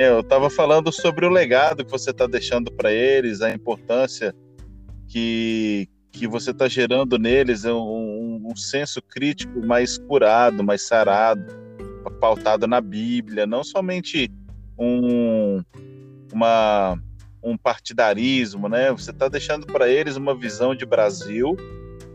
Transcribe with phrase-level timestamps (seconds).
[0.00, 4.34] É, eu estava falando sobre o legado que você está deixando para eles, a importância
[5.06, 11.44] que, que você está gerando neles, um, um, um senso crítico mais curado, mais sarado,
[12.18, 14.32] pautado na Bíblia, não somente
[14.78, 15.62] um,
[16.32, 16.98] uma,
[17.42, 18.90] um partidarismo, né?
[18.92, 21.54] Você está deixando para eles uma visão de Brasil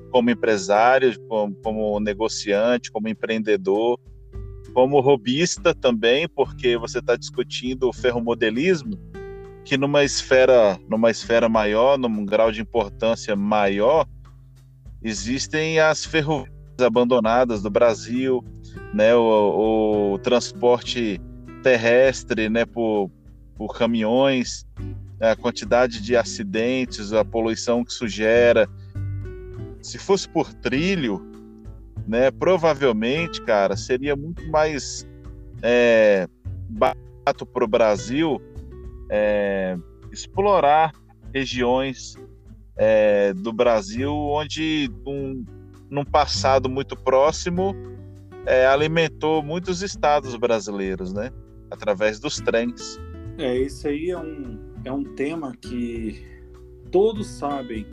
[0.10, 3.99] como empresário, como, como negociante, como empreendedor,
[4.76, 9.00] como robista também, porque você está discutindo o ferromodelismo,
[9.64, 14.06] que numa esfera, numa esfera maior, num grau de importância maior,
[15.02, 16.52] existem as ferrovias
[16.86, 18.44] abandonadas do Brasil,
[18.94, 21.22] né, o, o transporte
[21.64, 23.10] terrestre, né, por,
[23.55, 24.68] por caminhões,
[25.22, 28.68] a quantidade de acidentes, a poluição que isso gera.
[29.82, 31.35] Se fosse por trilho,
[32.08, 35.08] né, provavelmente, cara, seria muito mais
[35.62, 36.28] é,
[36.70, 38.42] barato para o Brasil
[39.10, 39.78] é,
[40.12, 40.92] explorar
[41.34, 42.16] regiões
[42.78, 45.44] é, do Brasil onde um,
[45.90, 47.76] num passado muito próximo
[48.46, 51.32] é, alimentou muitos estados brasileiros, né?
[51.72, 53.00] Através dos trens.
[53.38, 56.24] É, isso aí é um, é um tema que
[56.92, 57.86] todos sabem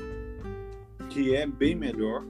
[1.08, 2.24] que é bem melhor,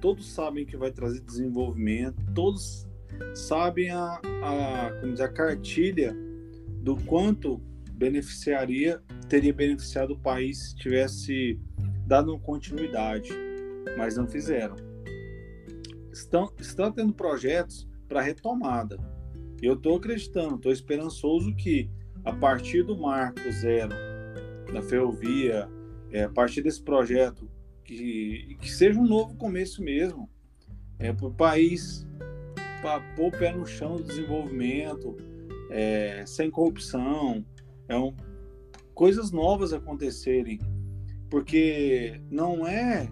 [0.00, 2.86] todos sabem que vai trazer desenvolvimento, todos
[3.34, 6.16] sabem a, a, como dizer, a cartilha
[6.82, 7.60] do quanto
[7.92, 11.60] beneficiaria, teria beneficiado o país se tivesse
[12.06, 13.30] dado continuidade,
[13.96, 14.76] mas não fizeram.
[16.12, 18.98] Estão, estão tendo projetos para retomada.
[19.60, 21.90] Eu estou acreditando, estou esperançoso que
[22.24, 23.94] a partir do marco zero
[24.72, 25.68] da ferrovia,
[26.10, 27.50] é, a partir desse projeto,
[27.88, 30.28] que, que seja um novo começo mesmo,
[30.98, 32.06] é, para o país
[32.82, 35.16] para pôr o pé no chão do desenvolvimento,
[35.70, 37.44] é, sem corrupção,
[37.88, 38.14] é um,
[38.94, 40.60] coisas novas acontecerem,
[41.30, 43.08] porque não é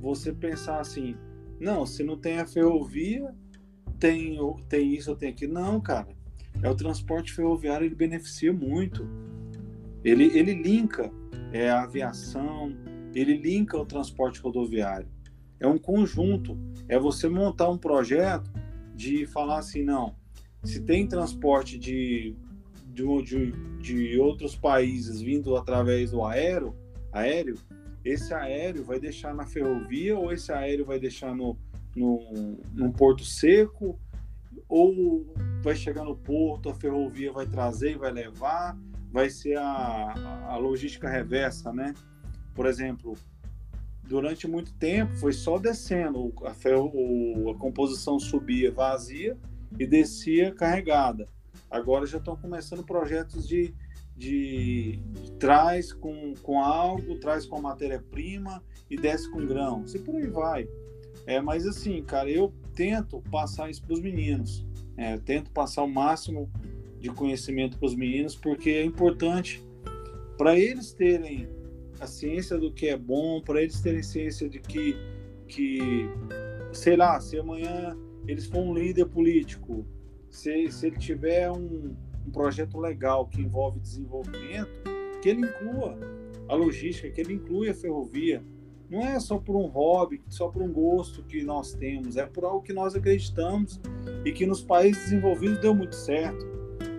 [0.00, 1.14] você pensar assim,
[1.60, 3.32] não, se não tem a ferrovia,
[3.98, 4.38] tem,
[4.68, 5.52] tem isso tem aquilo.
[5.52, 6.08] Não, cara.
[6.62, 9.06] É o transporte ferroviário, ele beneficia muito.
[10.02, 11.10] Ele, ele linka
[11.52, 12.74] é, a aviação,
[13.14, 15.08] ele linka o transporte rodoviário.
[15.60, 16.58] É um conjunto.
[16.88, 18.50] É você montar um projeto
[18.94, 20.14] de falar assim, não,
[20.62, 22.34] se tem transporte de,
[22.86, 26.74] de, de, de outros países vindo através do aéreo,
[27.12, 27.56] aéreo,
[28.04, 31.56] esse aéreo vai deixar na ferrovia ou esse aéreo vai deixar no,
[31.96, 33.98] no, no porto seco
[34.68, 35.26] ou
[35.62, 38.78] vai chegar no porto, a ferrovia vai trazer e vai levar,
[39.10, 41.94] vai ser a, a logística reversa, né?
[42.54, 43.16] Por exemplo,
[44.02, 49.36] durante muito tempo foi só descendo, a, ferro, a composição subia vazia
[49.78, 51.28] e descia carregada.
[51.70, 53.74] Agora já estão começando projetos de,
[54.16, 60.16] de, de traz com, com algo, traz com matéria-prima e desce com grãos, e por
[60.16, 60.68] aí vai.
[61.26, 64.64] É, mas assim, cara, eu tento passar isso para os meninos.
[64.96, 66.50] É, tento passar o máximo
[67.00, 69.64] de conhecimento para os meninos, porque é importante
[70.36, 71.48] para eles terem
[72.00, 74.96] a ciência do que é bom, para eles terem ciência de que,
[75.48, 76.08] que,
[76.72, 77.96] sei lá, se amanhã
[78.26, 79.86] eles for um líder político,
[80.28, 81.94] se, se ele tiver um,
[82.26, 84.82] um projeto legal que envolve desenvolvimento,
[85.22, 85.98] que ele inclua
[86.48, 88.42] a logística, que ele inclua a ferrovia,
[88.90, 92.44] não é só por um hobby, só por um gosto que nós temos, é por
[92.44, 93.80] algo que nós acreditamos
[94.24, 96.44] e que nos países desenvolvidos deu muito certo.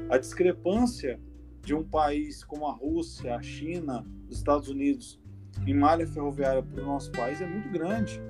[0.09, 1.19] A discrepância
[1.65, 5.19] de um país como a Rússia, a China, os Estados Unidos
[5.65, 8.21] em malha ferroviária para o nosso país é muito grande.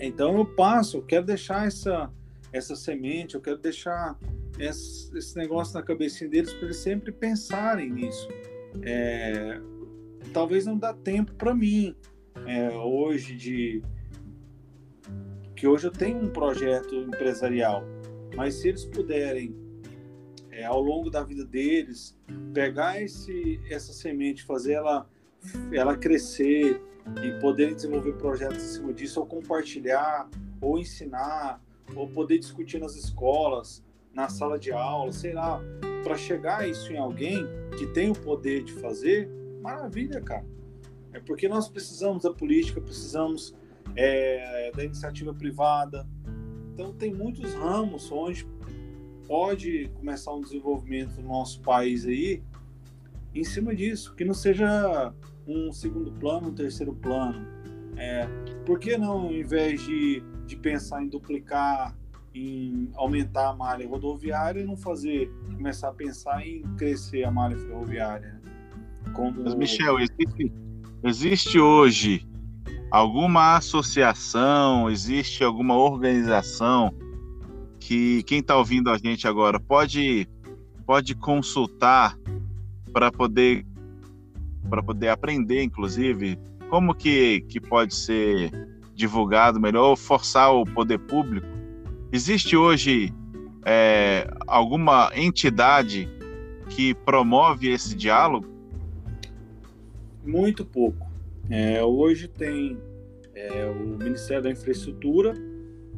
[0.00, 2.10] Então eu passo, eu quero deixar essa,
[2.52, 4.18] essa semente, eu quero deixar
[4.58, 8.28] esse, esse negócio na cabecinha deles para eles sempre pensarem nisso.
[8.82, 9.60] É,
[10.32, 11.94] talvez não dá tempo para mim
[12.44, 13.82] é, hoje de
[15.54, 17.84] que hoje eu tenho um projeto empresarial,
[18.34, 19.63] mas se eles puderem
[20.54, 22.18] é, ao longo da vida deles
[22.52, 25.08] pegar esse essa semente, fazer ela
[25.72, 26.80] ela crescer
[27.22, 30.28] e poder desenvolver projetos em cima disso, ou compartilhar,
[30.60, 31.62] ou ensinar,
[31.94, 35.60] ou poder discutir nas escolas, na sala de aula, sei lá,
[36.02, 37.46] para chegar isso em alguém
[37.76, 39.28] que tem o poder de fazer,
[39.64, 40.44] Maravilha, cara.
[41.14, 43.56] É porque nós precisamos da política, precisamos
[43.96, 46.06] é, da iniciativa privada.
[46.74, 48.44] Então, tem muitos ramos onde
[49.26, 52.42] pode começar um desenvolvimento no nosso país aí
[53.34, 55.12] em cima disso, que não seja
[55.46, 57.46] um segundo plano, um terceiro plano.
[57.96, 58.26] É,
[58.64, 61.94] por que não, ao invés de, de pensar em duplicar
[62.34, 68.40] em aumentar a malha rodoviária não fazer, começar a pensar em crescer a malha ferroviária.
[68.42, 69.12] Né?
[69.12, 69.44] Como...
[69.44, 70.52] Mas, Michel, existe,
[71.04, 72.26] existe hoje
[72.90, 76.92] alguma associação, existe alguma organização
[77.86, 80.26] que quem está ouvindo a gente agora pode,
[80.86, 82.18] pode consultar
[82.92, 83.66] para poder
[84.70, 86.38] para poder aprender, inclusive,
[86.70, 88.50] como que, que pode ser
[88.94, 91.46] divulgado melhor ou forçar o poder público?
[92.10, 93.12] Existe hoje
[93.66, 96.08] é, alguma entidade
[96.70, 98.46] que promove esse diálogo?
[100.24, 101.06] Muito pouco.
[101.50, 102.78] É, hoje tem
[103.34, 105.34] é, o Ministério da Infraestrutura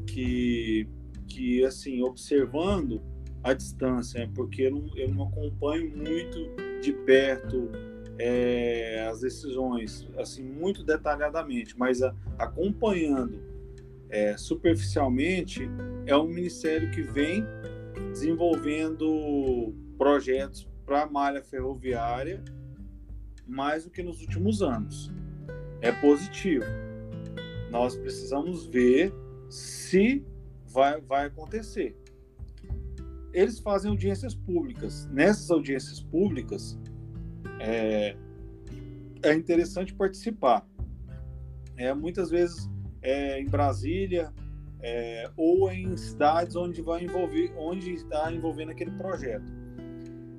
[0.04, 0.88] que,
[1.26, 3.02] que assim, observando
[3.42, 6.50] a distância, né, porque eu não, eu não acompanho muito
[6.80, 7.70] de perto
[8.18, 13.40] é, as decisões assim muito detalhadamente, mas a, acompanhando
[14.08, 15.68] é, superficialmente
[16.06, 17.44] é um ministério que vem
[18.12, 22.42] desenvolvendo projetos para a malha ferroviária
[23.46, 25.12] mais do que nos últimos anos.
[25.80, 26.64] É positivo.
[27.70, 29.12] Nós precisamos ver
[29.48, 30.24] se
[30.76, 31.96] vai, vai acontecer.
[33.32, 35.06] Eles fazem audiências públicas.
[35.06, 36.78] Nessas audiências públicas,
[37.58, 38.14] é,
[39.22, 40.68] é interessante participar.
[41.78, 42.68] É, muitas vezes
[43.00, 44.32] é, em Brasília
[44.82, 49.50] é, ou em cidades onde vai envolver, onde está envolvendo aquele projeto.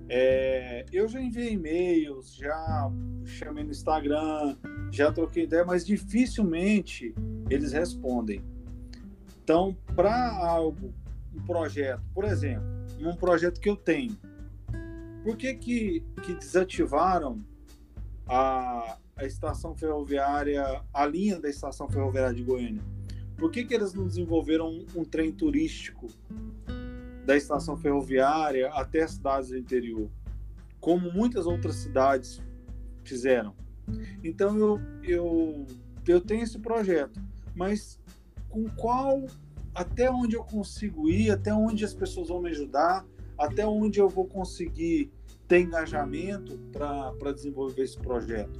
[0.07, 2.91] É, eu já enviei e-mails, já
[3.25, 4.55] chamei no Instagram,
[4.91, 7.13] já troquei ideia, mas dificilmente
[7.49, 8.41] eles respondem.
[9.47, 10.93] Então, para algo,
[11.33, 12.67] um projeto, por exemplo,
[12.99, 14.13] um projeto que eu tenho,
[15.23, 17.41] por que, que, que desativaram
[18.27, 22.83] a, a estação ferroviária, a linha da estação ferroviária de Goiânia?
[23.37, 26.09] Por que, que eles não desenvolveram um, um trem turístico
[27.25, 30.09] da estação ferroviária até as cidades do interior,
[30.77, 32.43] como muitas outras cidades
[33.05, 33.55] fizeram?
[34.21, 35.67] Então eu, eu,
[36.05, 37.17] eu tenho esse projeto,
[37.55, 37.97] mas
[38.49, 39.25] com qual,
[39.73, 43.05] até onde eu consigo ir, até onde as pessoas vão me ajudar,
[43.37, 45.11] até onde eu vou conseguir
[45.47, 48.59] ter engajamento para desenvolver esse projeto.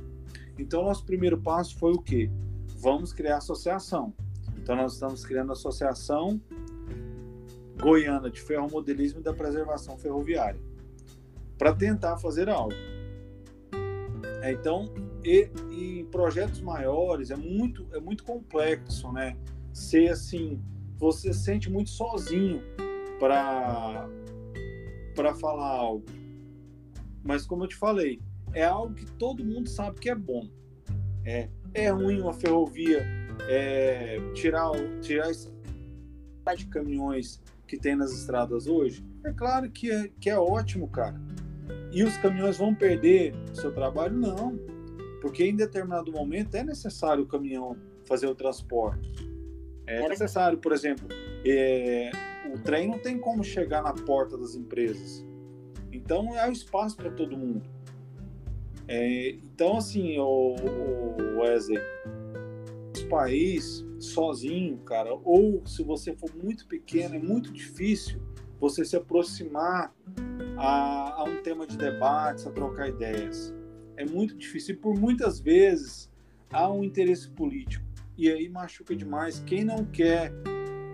[0.58, 2.30] Então, nosso primeiro passo foi o quê?
[2.78, 4.14] Vamos criar associação.
[4.58, 6.42] Então, nós estamos criando a Associação
[7.80, 10.60] Goiana de Ferromodelismo e da Preservação Ferroviária
[11.58, 12.74] para tentar fazer algo.
[14.42, 14.86] É, então,
[15.24, 19.36] e, e, em projetos maiores é muito, é muito complexo, né?
[19.78, 20.60] Ser assim,
[20.98, 22.64] você se sente muito sozinho
[23.20, 24.10] para
[25.16, 26.04] para falar algo.
[27.24, 28.20] Mas como eu te falei,
[28.54, 30.50] é algo que todo mundo sabe que é bom.
[31.24, 33.06] É, é ruim uma ferrovia
[33.48, 35.56] é, tirar tirar esse
[36.58, 39.06] de caminhões que tem nas estradas hoje.
[39.24, 41.22] É claro que é, que é ótimo, cara.
[41.92, 44.18] E os caminhões vão perder seu trabalho?
[44.18, 44.58] Não.
[45.22, 49.37] Porque em determinado momento é necessário o caminhão fazer o transporte.
[49.88, 51.08] É necessário, por exemplo,
[51.46, 52.12] é,
[52.54, 55.26] o trem não tem como chegar na porta das empresas.
[55.92, 57.64] Então é o espaço para todo mundo.
[58.88, 61.80] É, então, assim, o, o Wesley,
[63.10, 68.22] país sozinho, cara, ou se você for muito pequeno, é muito difícil
[68.60, 69.94] você se aproximar
[70.58, 73.54] a, a um tema de debates, a trocar ideias.
[73.96, 76.12] É muito difícil e por muitas vezes
[76.52, 77.87] há um interesse político
[78.18, 79.40] e aí machuca demais.
[79.46, 80.34] Quem não quer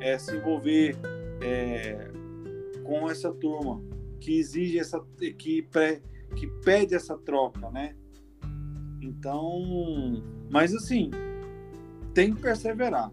[0.01, 0.97] é, se envolver
[1.41, 2.11] é,
[2.83, 3.81] com essa turma
[4.19, 4.99] que exige essa,
[5.37, 6.01] que, pré,
[6.35, 7.95] que pede essa troca, né?
[9.01, 11.09] Então, mas assim,
[12.13, 13.11] tem que perseverar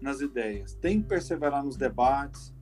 [0.00, 2.54] nas ideias, tem que perseverar nos debates.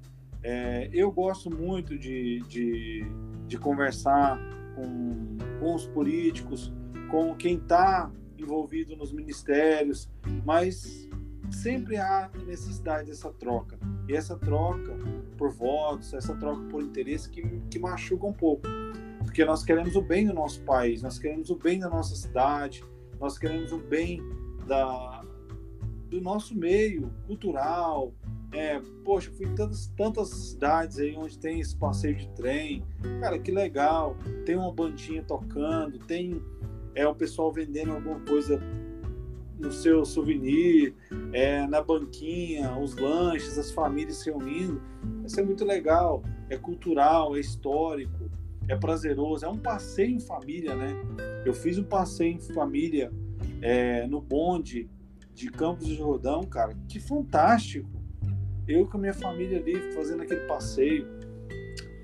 [0.42, 3.04] É, eu gosto muito de, de,
[3.46, 4.38] de conversar
[4.74, 6.72] com, com os políticos,
[7.10, 8.10] com quem está
[8.42, 10.08] envolvido nos ministérios,
[10.44, 11.08] mas
[11.50, 13.78] sempre há necessidade dessa troca.
[14.08, 14.96] E essa troca
[15.36, 18.66] por votos, essa troca por interesse que, que machuca um pouco.
[19.24, 22.84] Porque nós queremos o bem do nosso país, nós queremos o bem da nossa cidade,
[23.20, 24.20] nós queremos o bem
[24.66, 25.24] da,
[26.08, 28.12] do nosso meio cultural.
[28.52, 32.84] É, poxa, fui em tantas, tantas cidades aí onde tem esse passeio de trem.
[33.20, 34.16] Cara, que legal.
[34.44, 36.42] Tem uma bandinha tocando, tem
[36.94, 38.60] é o pessoal vendendo alguma coisa
[39.58, 40.94] no seu souvenir,
[41.32, 44.82] é, na banquinha, os lanches, as famílias se reunindo.
[45.24, 48.30] Isso é muito legal, é cultural, é histórico,
[48.68, 50.94] é prazeroso, é um passeio em família, né?
[51.44, 53.12] Eu fiz um passeio em família
[53.60, 54.90] é, no bonde
[55.32, 57.88] de Campos do Jordão, cara, que fantástico.
[58.66, 61.06] eu com a minha família ali fazendo aquele passeio.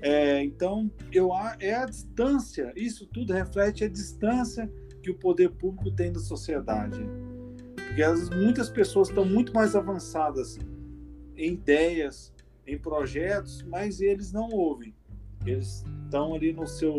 [0.01, 5.91] É, então, eu é a distância, isso tudo reflete a distância que o poder público
[5.91, 7.01] tem da sociedade.
[7.75, 10.57] Porque as, muitas pessoas estão muito mais avançadas
[11.35, 12.33] em ideias,
[12.65, 14.93] em projetos, mas eles não ouvem.
[15.45, 16.95] Eles estão ali no seu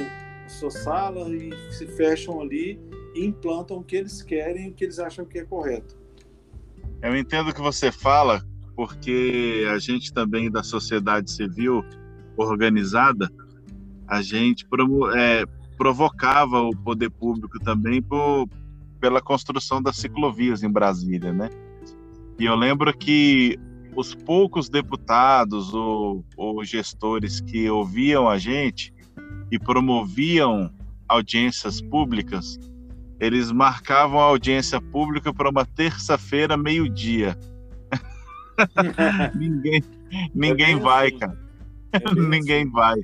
[0.49, 2.81] sua sala e se fecham ali
[3.15, 5.97] e implantam o que eles querem, o que eles acham que é correto.
[7.01, 11.85] Eu entendo o que você fala, porque a gente também da sociedade civil
[12.49, 13.31] organizada,
[14.07, 14.67] a gente
[15.15, 15.45] é,
[15.77, 18.49] provocava o poder público também por,
[19.01, 21.49] pela construção das ciclovias em Brasília, né?
[22.39, 23.59] E eu lembro que
[23.95, 28.93] os poucos deputados ou, ou gestores que ouviam a gente
[29.51, 30.73] e promoviam
[31.09, 32.59] audiências públicas,
[33.19, 37.37] eles marcavam a audiência pública para uma terça-feira, meio-dia.
[39.35, 39.83] ninguém
[40.35, 41.19] ninguém vai, assim.
[41.19, 41.50] cara.
[42.29, 43.01] Ninguém vai.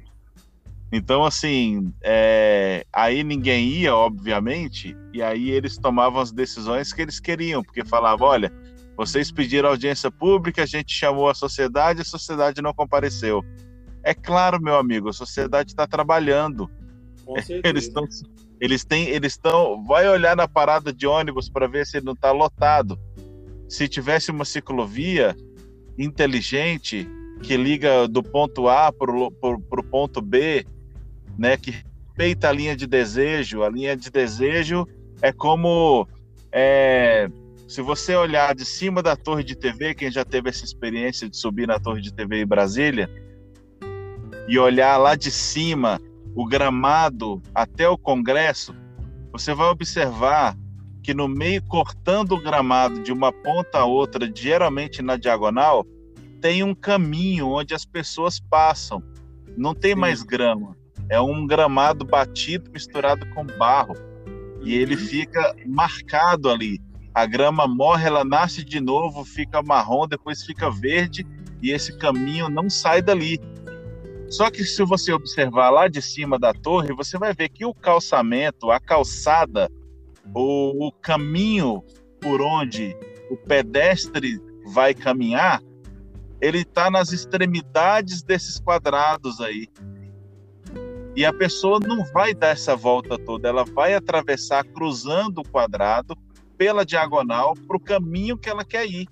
[0.92, 2.86] Então, assim, é...
[2.92, 8.28] aí ninguém ia, obviamente, e aí eles tomavam as decisões que eles queriam, porque falavam:
[8.28, 8.52] olha,
[8.96, 13.44] vocês pediram audiência pública, a gente chamou a sociedade, a sociedade não compareceu.
[14.02, 16.70] É claro, meu amigo, a sociedade está trabalhando.
[17.64, 18.06] Eles estão,
[18.60, 19.82] eles têm, eles estão.
[19.84, 22.98] Vai olhar na parada de ônibus para ver se ele não está lotado.
[23.68, 25.36] Se tivesse uma ciclovia
[25.98, 27.08] inteligente
[27.42, 30.64] que liga do ponto A para o ponto B,
[31.38, 33.62] né, que respeita a linha de desejo.
[33.62, 34.86] A linha de desejo
[35.20, 36.08] é como
[36.52, 37.28] é,
[37.68, 41.36] se você olhar de cima da torre de TV, quem já teve essa experiência de
[41.36, 43.10] subir na torre de TV em Brasília,
[44.48, 46.00] e olhar lá de cima
[46.34, 48.74] o gramado até o Congresso,
[49.32, 50.56] você vai observar
[51.02, 55.86] que no meio, cortando o gramado de uma ponta a outra, geralmente na diagonal,
[56.46, 59.02] tem um caminho onde as pessoas passam.
[59.56, 60.00] Não tem Sim.
[60.00, 60.76] mais grama.
[61.08, 63.94] É um gramado batido misturado com barro.
[64.62, 65.00] E ele uhum.
[65.00, 66.80] fica marcado ali
[67.12, 71.26] a grama morre, ela nasce de novo, fica marrom, depois fica verde
[71.62, 73.40] e esse caminho não sai dali.
[74.28, 77.74] Só que se você observar lá de cima da torre, você vai ver que o
[77.74, 79.68] calçamento, a calçada,
[80.32, 81.82] o, o caminho
[82.20, 82.94] por onde
[83.30, 84.38] o pedestre
[84.72, 85.60] vai caminhar,
[86.40, 89.68] ele está nas extremidades desses quadrados aí.
[91.14, 96.16] E a pessoa não vai dar essa volta toda, ela vai atravessar cruzando o quadrado
[96.58, 99.08] pela diagonal para o caminho que ela quer ir.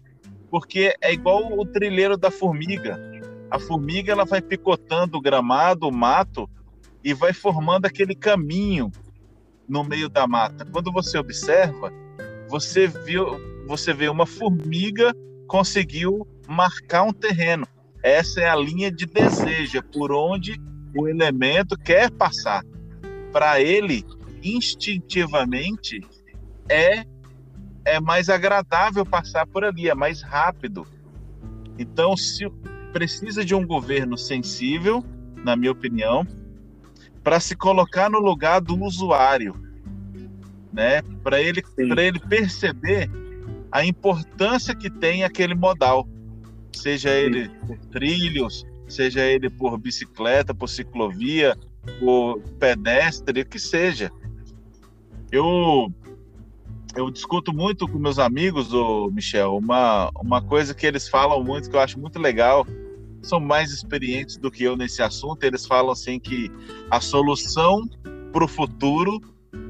[0.50, 3.00] Porque é igual o trilheiro da formiga.
[3.50, 6.48] A formiga ela vai picotando o gramado, o mato,
[7.02, 8.90] e vai formando aquele caminho
[9.68, 10.64] no meio da mata.
[10.66, 11.90] Quando você observa,
[12.48, 13.26] você viu,
[13.66, 15.14] você vê uma formiga
[15.46, 17.66] conseguiu marcar um terreno.
[18.02, 20.60] Essa é a linha de desejo, é por onde
[20.94, 22.62] o elemento quer passar.
[23.32, 24.04] Para ele,
[24.42, 26.00] instintivamente,
[26.68, 27.04] é
[27.84, 30.86] é mais agradável passar por ali, é mais rápido.
[31.78, 32.48] Então, se
[32.92, 35.04] precisa de um governo sensível,
[35.44, 36.26] na minha opinião,
[37.22, 39.54] para se colocar no lugar do usuário,
[40.72, 41.02] né?
[41.22, 43.10] Para ele, para ele perceber
[43.70, 46.08] a importância que tem aquele modal,
[46.76, 51.56] seja ele por trilhos, seja ele por bicicleta, por ciclovia,
[51.98, 54.10] por pedestre, o que seja.
[55.30, 55.92] Eu
[56.96, 61.68] eu discuto muito com meus amigos, o Michel, uma, uma coisa que eles falam muito,
[61.68, 62.64] que eu acho muito legal,
[63.20, 66.52] são mais experientes do que eu nesse assunto, eles falam assim que
[66.90, 67.88] a solução
[68.32, 69.20] para o futuro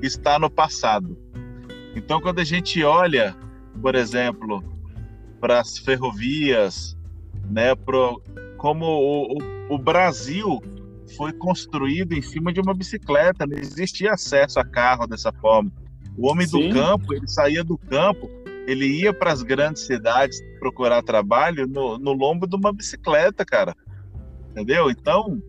[0.03, 1.17] está no passado.
[1.97, 3.35] Então, quando a gente olha,
[3.81, 4.63] por exemplo,
[5.41, 6.94] para as ferrovias,
[7.51, 8.23] né, pro,
[8.57, 10.61] como o, o, o Brasil
[11.17, 15.71] foi construído em cima de uma bicicleta, não existia acesso a carro dessa forma
[16.17, 16.69] o homem Sim.
[16.69, 18.31] do campo, ele saía do campo,
[18.67, 23.75] ele ia para as grandes cidades procurar trabalho no, no lombo de uma bicicleta, cara.
[24.51, 24.91] Entendeu?
[24.91, 25.43] Então,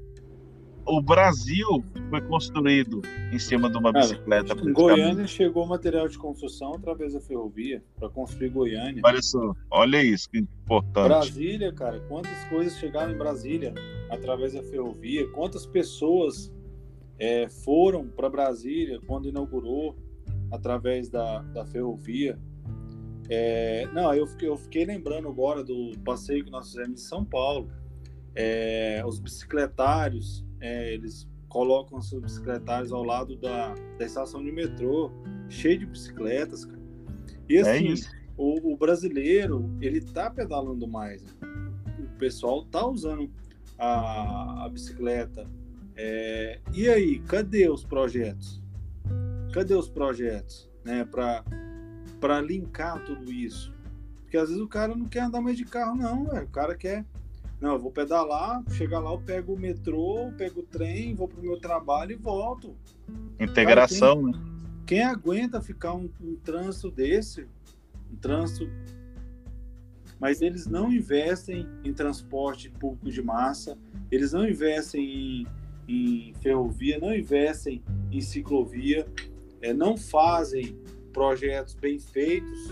[0.86, 3.02] o Brasil foi construído
[3.32, 4.54] em cima de uma cara, bicicleta.
[4.54, 9.02] Em Goiânia chegou material de construção através da ferrovia para construir Goiânia.
[9.04, 11.08] Olha só, olha isso, que importante.
[11.08, 13.74] Brasília, cara, quantas coisas chegaram em Brasília
[14.10, 15.28] através da ferrovia?
[15.32, 16.54] Quantas pessoas
[17.18, 19.96] é, foram para Brasília quando inaugurou?
[20.52, 22.40] através da, da ferrovia.
[23.30, 27.26] É, não, eu fiquei, eu fiquei lembrando agora do passeio que nós fizemos em São
[27.26, 27.70] Paulo.
[28.36, 35.12] É, os bicicletários, é, eles colocam seus bicicletários ao lado da, da estação de metrô,
[35.50, 36.82] cheio de bicicletas, cara.
[37.48, 37.94] E é assim,
[38.36, 41.24] o, o, brasileiro, ele tá pedalando mais.
[41.24, 41.32] Né?
[42.18, 43.30] pessoal tá usando
[43.78, 45.48] a, a bicicleta.
[45.96, 48.62] É, e aí, cadê os projetos?
[49.54, 53.74] Cadê os projetos, né, para linkar tudo isso?
[54.22, 56.44] Porque às vezes o cara não quer andar mais de carro, não, véio.
[56.44, 57.06] o cara quer
[57.60, 61.42] não, eu vou pedalar, chegar lá, eu pego o metrô, pego o trem, vou pro
[61.42, 62.76] meu trabalho e volto.
[63.40, 64.56] Integração, Cara, quem, né?
[64.86, 67.48] Quem aguenta ficar um, um trânsito desse,
[68.12, 68.70] um trânsito.
[70.20, 73.78] Mas eles não investem em transporte público de massa,
[74.12, 75.46] eles não investem
[75.88, 77.82] em, em ferrovia, não investem
[78.12, 79.08] em ciclovia,
[79.62, 80.78] é, não fazem
[81.12, 82.70] projetos bem feitos.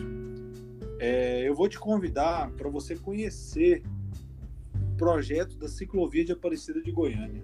[1.00, 3.84] É, eu vou te convidar para você conhecer
[5.04, 7.44] projeto da ciclovia de Aparecida de Goiânia.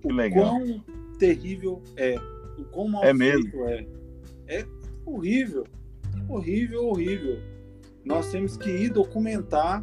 [0.00, 0.58] Que o legal.
[0.58, 0.84] quão
[1.18, 2.16] terrível é,
[2.58, 3.68] o quão mal é feito mesmo.
[3.68, 3.86] é.
[4.46, 4.66] É
[5.06, 5.64] horrível,
[6.28, 7.38] horrível, horrível.
[8.04, 9.82] Nós temos que ir documentar,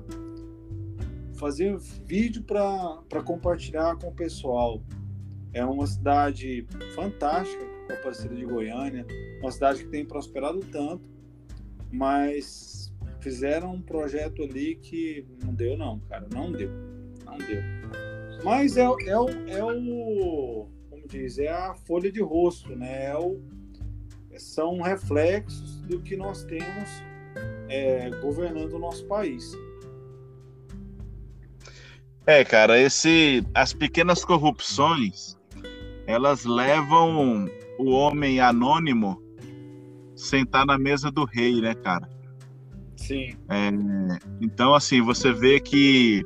[1.34, 4.84] fazer vídeo para compartilhar com o pessoal.
[5.54, 9.06] É uma cidade fantástica, a Aparecida de Goiânia,
[9.42, 11.04] uma cidade que tem prosperado tanto,
[11.92, 12.81] mas
[13.22, 16.28] fizeram um projeto ali que não deu, não, cara.
[16.34, 16.70] Não deu.
[17.25, 17.62] Não deu.
[18.44, 20.68] Mas é, é, o, é o.
[20.90, 21.38] Como diz?
[21.38, 23.06] É a folha de rosto, né?
[23.06, 23.40] É o,
[24.38, 26.90] são reflexos do que nós temos
[27.70, 29.56] é, governando o nosso país.
[32.25, 35.38] É, cara, esse, as pequenas corrupções,
[36.06, 39.22] elas levam o homem anônimo
[40.16, 42.08] sentar na mesa do rei, né, cara?
[43.01, 43.36] Sim.
[43.50, 43.70] É,
[44.39, 46.24] então, assim, você vê que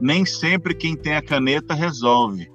[0.00, 2.50] nem sempre quem tem a caneta resolve,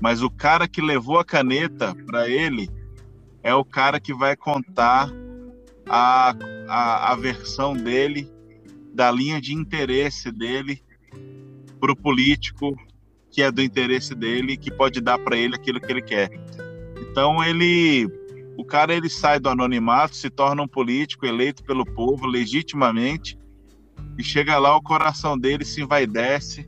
[0.00, 2.68] mas o cara que levou a caneta para ele
[3.42, 5.10] é o cara que vai contar
[5.86, 6.34] a,
[6.68, 8.30] a, a versão dele,
[8.92, 10.82] da linha de interesse dele
[11.80, 12.76] para o político
[13.30, 16.30] que é do interesse dele, que pode dar para ele aquilo que ele quer.
[17.00, 18.08] Então ele
[18.58, 23.38] o cara ele sai do anonimato, se torna um político eleito pelo povo legitimamente
[24.18, 26.66] e chega lá o coração dele se envaidece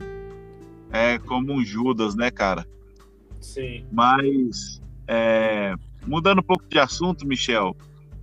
[0.89, 2.65] é como um Judas, né, cara?
[3.41, 3.85] Sim.
[3.91, 5.75] Mas é,
[6.07, 7.75] mudando um pouco de assunto, Michel,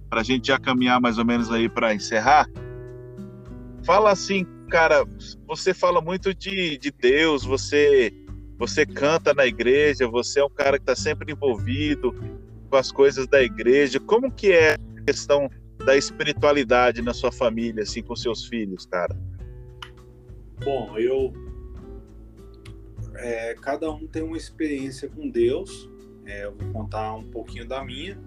[0.09, 2.49] para a gente já caminhar mais ou menos aí para encerrar,
[3.85, 5.07] fala assim, cara,
[5.47, 8.15] você fala muito de, de Deus, você
[8.59, 12.15] você canta na igreja, você é um cara que está sempre envolvido,
[12.69, 13.99] com as coisas da igreja.
[13.99, 15.51] Como que é a questão
[15.85, 19.17] da espiritualidade na sua família, assim, com seus filhos, cara?
[20.65, 21.33] Bom, eu.
[23.17, 25.89] É, cada um tem uma experiência com Deus.
[26.27, 28.19] É, eu vou contar um pouquinho da minha.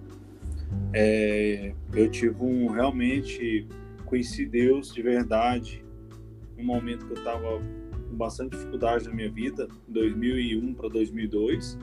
[0.93, 3.67] É, eu tive um realmente
[4.05, 5.85] conheci Deus de verdade
[6.57, 7.59] no momento que eu estava
[8.09, 11.77] com bastante dificuldade na minha vida, 2001 para 2002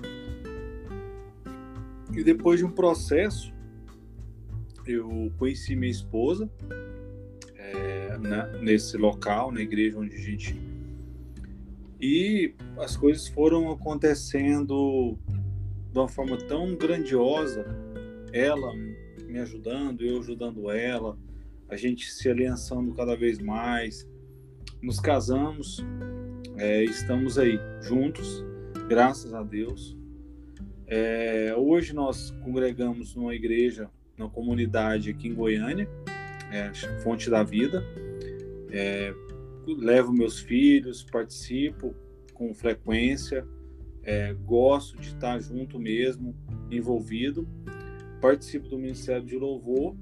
[2.14, 3.52] e depois de um processo,
[4.86, 6.50] eu conheci minha esposa
[7.56, 8.18] é,
[8.60, 10.58] nesse local, na igreja onde a gente.
[12.00, 15.18] E as coisas foram acontecendo
[15.92, 17.66] de uma forma tão grandiosa,
[18.32, 18.72] ela
[19.26, 21.18] me ajudando, eu ajudando ela,
[21.68, 24.08] a gente se aliançando cada vez mais,
[24.80, 25.84] nos casamos,
[26.56, 28.44] é, estamos aí juntos,
[28.88, 29.96] graças a Deus.
[30.90, 35.86] É, hoje nós congregamos numa igreja, numa comunidade aqui em Goiânia,
[36.50, 36.72] é,
[37.02, 37.84] Fonte da Vida.
[38.70, 39.12] É,
[39.66, 41.94] levo meus filhos, participo
[42.32, 43.46] com frequência,
[44.02, 46.34] é, gosto de estar junto mesmo,
[46.70, 47.46] envolvido.
[48.20, 49.94] Participo do Ministério de Louvor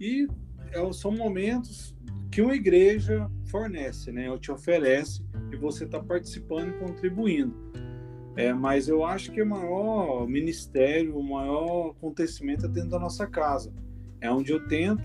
[0.00, 0.26] e
[0.72, 1.94] é, são momentos
[2.30, 4.26] que uma igreja fornece, né?
[4.26, 7.54] Ela te oferece e você está participando e contribuindo.
[8.36, 13.26] É, mas eu acho que o maior ministério, o maior acontecimento é dentro da nossa
[13.26, 13.72] casa.
[14.20, 15.02] É onde eu tento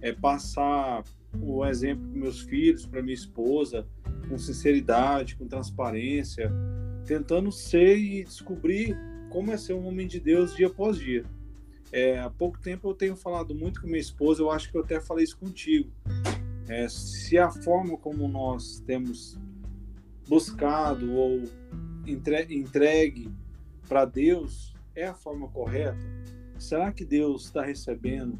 [0.00, 1.04] é, passar
[1.42, 3.86] o exemplo para meus filhos, para minha esposa,
[4.28, 6.50] com sinceridade, com transparência,
[7.04, 8.96] tentando ser e descobrir
[9.28, 11.24] como é ser um homem de Deus dia após dia.
[11.92, 14.82] É, há pouco tempo eu tenho falado muito com minha esposa, eu acho que eu
[14.82, 15.90] até falei isso contigo.
[16.66, 19.38] É, se a forma como nós temos
[20.26, 21.42] buscado ou
[22.06, 23.32] entregue
[23.88, 25.98] para Deus é a forma correta?
[26.58, 28.38] Será que Deus está recebendo?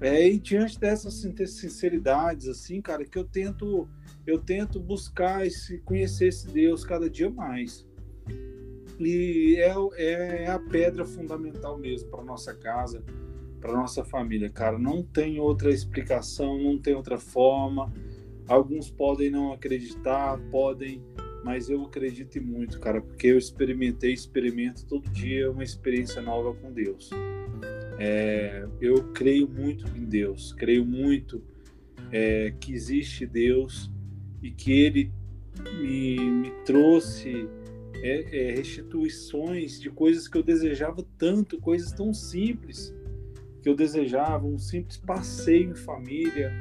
[0.00, 3.88] É, e diante dessas sinceridades, assim, cara, que eu tento,
[4.26, 7.86] eu tento buscar esse, conhecer esse Deus cada dia mais.
[8.98, 13.02] E é, é a pedra fundamental mesmo para nossa casa,
[13.60, 14.78] para nossa família, cara.
[14.78, 17.92] Não tem outra explicação, não tem outra forma.
[18.46, 21.02] Alguns podem não acreditar, podem,
[21.46, 26.72] mas eu acredito muito, cara, porque eu experimentei, experimento todo dia uma experiência nova com
[26.72, 27.08] Deus.
[28.00, 31.40] É, eu creio muito em Deus, creio muito
[32.10, 33.88] é, que existe Deus
[34.42, 35.12] e que Ele
[35.80, 37.48] me, me trouxe
[38.02, 42.92] é, é, restituições de coisas que eu desejava tanto, coisas tão simples
[43.62, 46.52] que eu desejava, um simples passeio em família,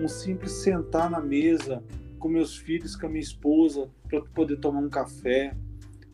[0.00, 1.84] um simples sentar na mesa
[2.22, 5.56] com meus filhos, com a minha esposa, para poder tomar um café,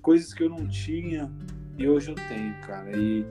[0.01, 1.31] coisas que eu não tinha
[1.77, 2.91] e hoje eu tenho, cara.
[2.97, 3.27] E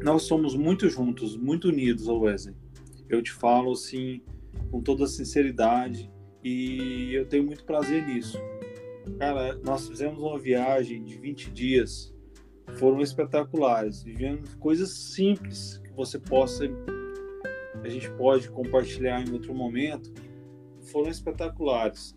[0.00, 2.54] nós somos muito juntos, muito unidos, Wesley.
[3.08, 4.22] Eu te falo assim,
[4.70, 6.08] com toda sinceridade,
[6.44, 8.38] e eu tenho muito prazer nisso.
[9.18, 12.14] Cara, nós fizemos uma viagem de 20 dias,
[12.78, 16.64] foram espetaculares, vivendo coisas simples que você possa,
[17.82, 20.12] a gente pode compartilhar em outro momento,
[20.86, 22.16] foram espetaculares.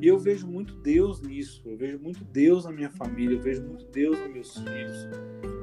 [0.00, 3.62] E eu vejo muito Deus nisso, eu vejo muito Deus na minha família, eu vejo
[3.62, 5.08] muito Deus nos meus filhos.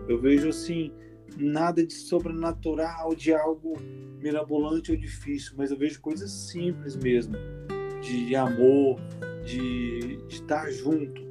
[0.08, 0.92] Eu vejo assim,
[1.38, 3.78] nada de sobrenatural, de algo
[4.20, 7.36] mirabolante ou difícil, mas eu vejo coisas simples mesmo,
[8.02, 9.00] de amor,
[9.46, 11.22] de, de estar junto.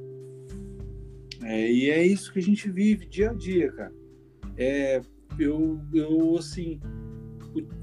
[1.43, 3.93] É, e é isso que a gente vive dia a dia, cara.
[4.57, 5.01] É,
[5.39, 6.79] eu, eu assim,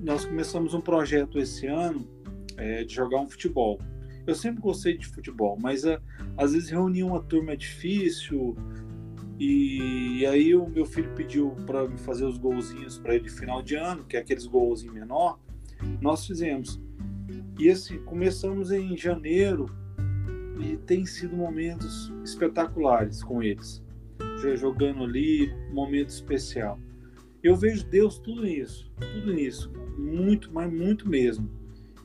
[0.00, 2.17] nós começamos um projeto esse ano
[2.58, 3.80] é, de jogar um futebol.
[4.26, 6.00] Eu sempre gostei de futebol, mas a,
[6.36, 8.56] às vezes reunir uma turma é difícil.
[9.38, 13.30] E, e aí o meu filho pediu para me fazer os golzinhos para ele de
[13.30, 15.38] final de ano, que é aqueles golzinhos menor.
[16.00, 16.80] Nós fizemos.
[17.58, 19.66] E assim, começamos em janeiro
[20.60, 23.82] e tem sido momentos espetaculares com eles.
[24.56, 26.78] Jogando ali, momento especial.
[27.42, 31.48] Eu vejo Deus tudo nisso, tudo nisso, muito, mas muito mesmo.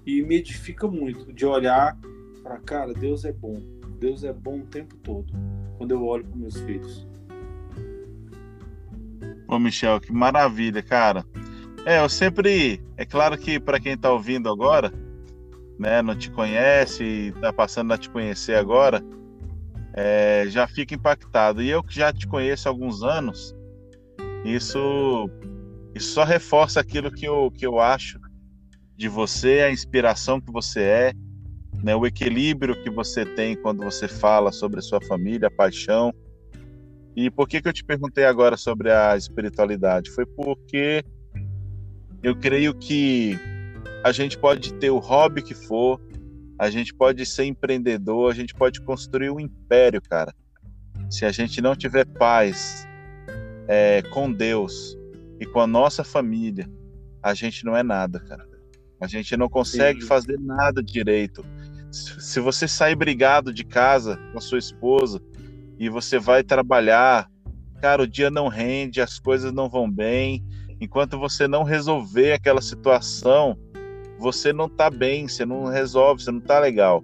[0.06, 1.98] E me edifica muito de olhar
[2.44, 3.62] para cara, Deus é bom.
[4.00, 5.32] Deus é bom o tempo todo.
[5.78, 7.08] Quando eu olho para meus filhos.
[9.48, 11.26] Ô, Michel, que maravilha, cara.
[11.86, 12.82] É, eu sempre.
[12.98, 14.92] É claro que para quem está ouvindo agora,
[15.80, 19.02] né, não te conhece e está passando a te conhecer agora,
[19.94, 21.62] é, já fica impactado.
[21.62, 23.56] E eu que já te conheço há alguns anos,
[24.44, 25.30] isso,
[25.96, 28.20] isso só reforça aquilo que eu, que eu acho
[28.95, 31.13] de você, a inspiração que você é,
[31.84, 36.13] né, o equilíbrio que você tem quando você fala sobre a sua família, a paixão.
[37.15, 40.10] E por que, que eu te perguntei agora sobre a espiritualidade?
[40.12, 41.03] Foi porque
[42.23, 43.38] eu creio que
[44.03, 45.99] a gente pode ter o hobby que for,
[46.58, 50.34] a gente pode ser empreendedor, a gente pode construir um império, cara.
[51.10, 52.88] Se a gente não tiver paz
[53.67, 54.97] é, com Deus
[55.39, 56.69] e com a nossa família,
[57.21, 58.53] a gente não é nada, cara.
[59.04, 60.08] A gente não consegue Sim.
[60.08, 61.46] fazer nada direito.
[61.92, 65.22] Se você sair brigado de casa com a sua esposa
[65.78, 67.30] e você vai trabalhar,
[67.82, 70.42] cara, o dia não rende, as coisas não vão bem.
[70.80, 73.58] Enquanto você não resolver aquela situação,
[74.18, 77.04] você não tá bem, você não resolve, você não tá legal.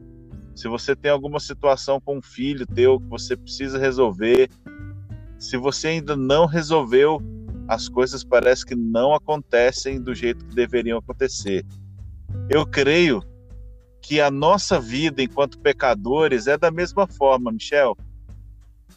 [0.56, 4.50] Se você tem alguma situação com um filho teu que você precisa resolver,
[5.38, 7.22] se você ainda não resolveu,
[7.68, 11.66] as coisas parece que não acontecem do jeito que deveriam acontecer.
[12.50, 13.24] Eu creio
[14.02, 17.98] que a nossa vida enquanto pecadores é da mesma forma, Michel.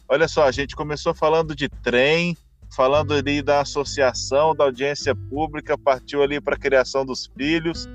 [0.07, 2.37] Olha só, a gente começou falando de trem,
[2.75, 7.87] falando ali da associação, da audiência pública, partiu ali para a criação dos filhos,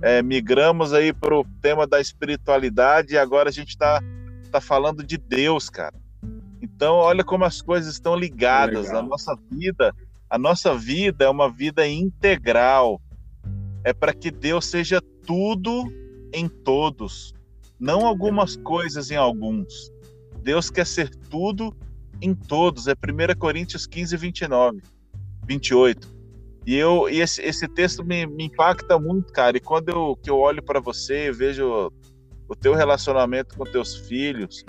[0.00, 4.02] é, migramos aí para o tema da espiritualidade e agora a gente está
[4.50, 5.94] tá falando de Deus, cara.
[6.60, 8.86] Então, olha como as coisas estão ligadas.
[8.86, 9.02] Legal.
[9.02, 9.94] A nossa vida,
[10.30, 13.00] a nossa vida é uma vida integral.
[13.84, 15.92] É para que Deus seja tudo
[16.32, 17.34] em todos,
[17.78, 19.92] não algumas coisas em alguns.
[20.42, 21.74] Deus quer ser tudo
[22.20, 22.86] em todos.
[22.86, 24.82] É 1 Coríntios 15, 29,
[25.46, 26.12] 28.
[26.64, 29.56] E, eu, e esse, esse texto me, me impacta muito, cara.
[29.56, 31.92] E quando eu, que eu olho para você e vejo
[32.48, 34.64] o teu relacionamento com teus filhos,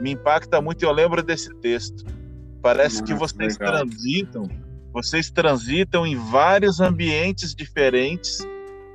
[0.00, 0.82] me impacta muito.
[0.82, 2.04] E eu lembro desse texto.
[2.62, 3.86] Parece Nossa, que vocês legal.
[3.86, 4.48] transitam,
[4.92, 8.38] vocês transitam em vários ambientes diferentes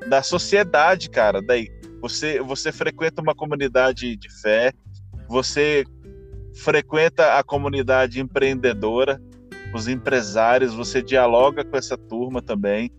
[0.10, 1.41] da sociedade, cara.
[1.41, 1.69] Daí
[2.01, 4.73] você, você frequenta uma comunidade de fé,
[5.27, 5.86] você
[6.53, 9.21] frequenta a comunidade empreendedora,
[9.73, 12.91] os empresários, você dialoga com essa turma também,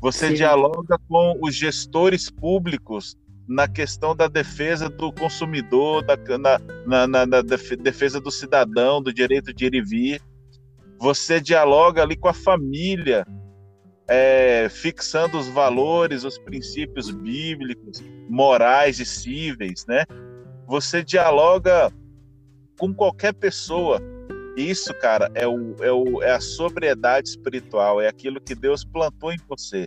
[0.00, 0.34] você Sim.
[0.34, 3.16] dialoga com os gestores públicos
[3.48, 9.12] na questão da defesa do consumidor, da, na, na, na, na defesa do cidadão, do
[9.12, 10.22] direito de ir e vir.
[10.98, 13.26] Você dialoga ali com a família,
[14.08, 20.04] é, fixando os valores, os princípios bíblicos, morais e cíveis, né?
[20.66, 21.92] Você dialoga
[22.78, 24.00] com qualquer pessoa.
[24.56, 29.32] Isso, cara, é, o, é, o, é a sobriedade espiritual, é aquilo que Deus plantou
[29.32, 29.86] em você.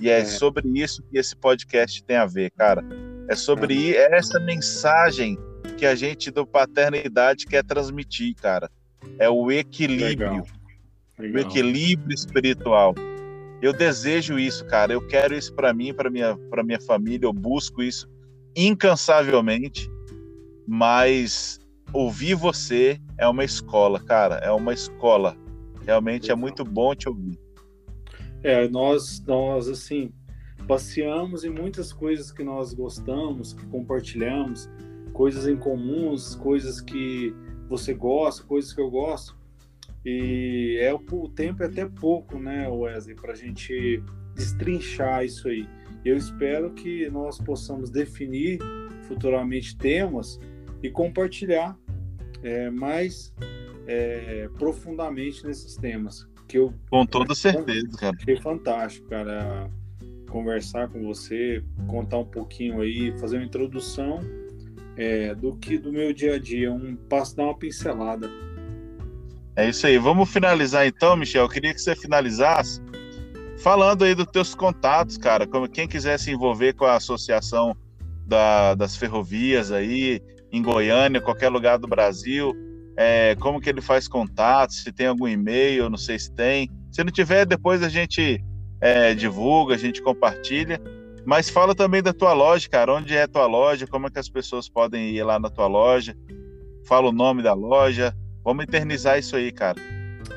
[0.00, 0.24] E é, é.
[0.24, 2.84] sobre isso que esse podcast tem a ver, cara.
[3.28, 4.16] É sobre é.
[4.16, 5.36] essa mensagem
[5.76, 8.70] que a gente do paternidade quer transmitir, cara.
[9.18, 10.30] É o equilíbrio.
[10.30, 10.46] Legal.
[11.18, 11.42] Legal.
[11.42, 12.94] O equilíbrio espiritual.
[13.60, 14.92] Eu desejo isso, cara.
[14.92, 17.26] Eu quero isso para mim, para minha, para minha família.
[17.26, 18.08] Eu busco isso
[18.56, 19.90] incansavelmente.
[20.66, 21.58] Mas
[21.92, 24.36] ouvir você é uma escola, cara.
[24.36, 25.36] É uma escola.
[25.84, 27.38] Realmente é muito bom te ouvir.
[28.42, 30.12] É, nós, nós assim,
[30.68, 34.68] passeamos em muitas coisas que nós gostamos, que compartilhamos,
[35.12, 37.34] coisas em comuns, coisas que
[37.68, 39.36] você gosta, coisas que eu gosto.
[40.04, 44.02] E é o, tempo é até pouco, né, Wesley, para a gente
[44.34, 45.68] destrinchar isso aí.
[46.04, 48.58] Eu espero que nós possamos definir
[49.02, 50.38] futuramente temas
[50.82, 51.76] e compartilhar
[52.42, 53.34] é, mais
[53.86, 56.26] é, profundamente nesses temas.
[56.46, 58.16] Que eu, Com toda certeza, cara.
[58.18, 59.68] Achei fantástico, cara,
[60.30, 64.20] conversar com você, contar um pouquinho aí, fazer uma introdução
[64.98, 68.28] é, do que do meu dia a dia, um passo dar uma pincelada.
[69.54, 69.96] É isso aí.
[69.96, 71.44] Vamos finalizar então, Michel.
[71.44, 72.82] Eu queria que você finalizasse
[73.58, 75.46] falando aí dos teus contatos, cara.
[75.46, 77.76] Como quem quiser se envolver com a associação
[78.26, 82.52] da, das ferrovias aí em Goiânia, qualquer lugar do Brasil,
[82.96, 86.68] é, como que ele faz contato, se tem algum e-mail, não sei se tem.
[86.90, 88.42] Se não tiver, depois a gente
[88.80, 90.80] é, divulga, a gente compartilha.
[91.28, 92.94] Mas fala também da tua loja, cara.
[92.94, 93.86] Onde é a tua loja?
[93.86, 96.16] Como é que as pessoas podem ir lá na tua loja?
[96.86, 98.16] Fala o nome da loja.
[98.42, 99.78] Vamos eternizar isso aí, cara.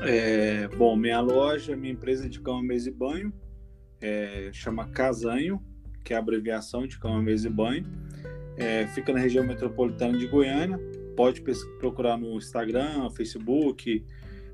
[0.02, 3.32] É, bom, minha loja, minha empresa de cama, mesa e banho,
[4.02, 5.62] é, chama Casanho,
[6.04, 7.86] que é a abreviação de cama, mesa e banho.
[8.58, 10.78] É, fica na região metropolitana de Goiânia
[11.16, 11.42] pode
[11.78, 14.04] procurar no Instagram, Facebook,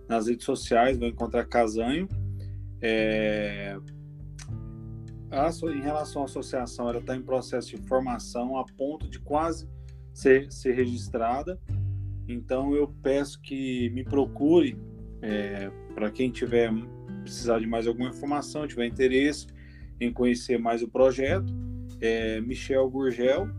[0.09, 2.09] nas redes sociais, vai encontrar Casanho.
[2.81, 3.77] É...
[5.31, 9.69] A, em relação à associação, ela está em processo de formação a ponto de quase
[10.13, 11.61] ser, ser registrada.
[12.27, 14.79] Então eu peço que me procure
[15.21, 16.73] é, para quem tiver
[17.23, 19.47] precisar de mais alguma informação, tiver interesse
[20.01, 21.53] em conhecer mais o projeto.
[22.01, 23.51] É Michel Gurgel,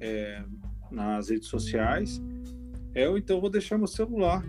[0.00, 0.42] é,
[0.90, 2.22] nas redes sociais.
[2.94, 4.42] É, ou então vou deixar meu celular.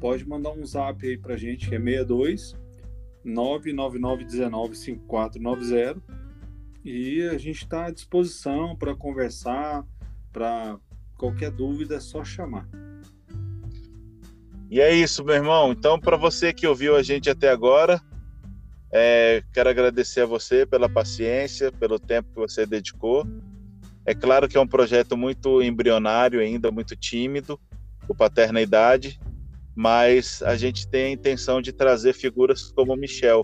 [0.00, 2.60] Pode mandar um zap aí pra gente, que é 62
[3.24, 6.02] 99919 5490.
[6.84, 9.84] E a gente está à disposição para conversar,
[10.32, 10.78] para
[11.16, 12.68] qualquer dúvida é só chamar.
[14.68, 15.70] E é isso, meu irmão.
[15.70, 18.00] Então, para você que ouviu a gente até agora,
[18.90, 23.26] é, quero agradecer a você pela paciência, pelo tempo que você dedicou.
[24.04, 27.60] É claro que é um projeto muito embrionário ainda, muito tímido,
[28.08, 29.20] o Paternidade,
[29.74, 33.42] mas a gente tem a intenção de trazer figuras como Michel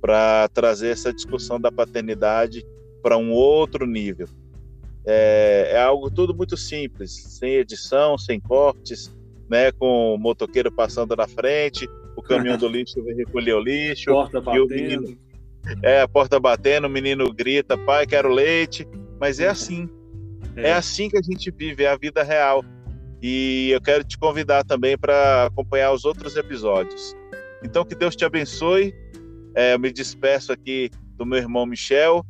[0.00, 2.64] para trazer essa discussão da paternidade
[3.02, 4.28] para um outro nível.
[5.06, 9.14] É, é, algo tudo muito simples, sem edição, sem cortes,
[9.50, 14.10] né, com o motoqueiro passando na frente, o caminhão do lixo vem recolher o lixo,
[14.10, 14.68] porta batendo.
[14.68, 15.18] Menino,
[15.82, 18.86] é, a porta batendo, o menino grita, pai, quero leite,
[19.20, 19.88] mas é assim.
[20.56, 20.68] É.
[20.68, 22.64] é assim que a gente vive, é a vida real.
[23.26, 27.16] E eu quero te convidar também para acompanhar os outros episódios.
[27.62, 28.94] Então, que Deus te abençoe.
[29.54, 32.22] É, eu me despeço aqui do meu irmão Michel,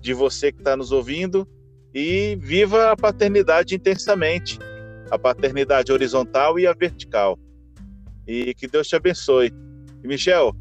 [0.00, 1.46] de você que está nos ouvindo,
[1.92, 4.58] e viva a paternidade intensamente
[5.10, 7.38] a paternidade horizontal e a vertical.
[8.26, 9.52] E que Deus te abençoe.
[10.02, 10.54] E Michel,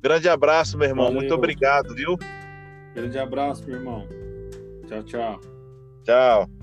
[0.00, 1.06] grande abraço, meu irmão.
[1.06, 1.20] Valeu.
[1.20, 2.16] Muito obrigado, viu?
[2.94, 4.06] Grande abraço, meu irmão.
[4.86, 5.40] Tchau, tchau.
[6.04, 6.61] Tchau.